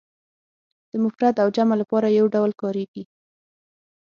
[0.91, 3.03] د مفرد او جمع لپاره یو ډول کاریږي.